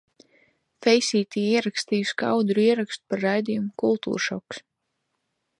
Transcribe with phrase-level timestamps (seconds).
[0.85, 4.65] Feisītī ierakstīju skaudru ierakstu par raidījumu Kultūršoks.